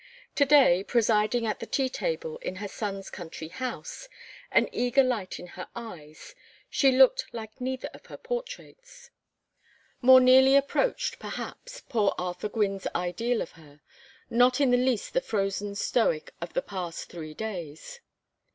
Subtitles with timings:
[0.33, 4.09] To day, presiding at the tea table in her son's country house,
[4.51, 6.33] an eager light in her eyes,
[6.71, 9.11] she looked like neither of her portraits:
[10.01, 13.81] more nearly approached, perhaps, poor Arthur Gwynne's ideal of her;
[14.27, 17.99] not in the least the frozen stoic of the past three days.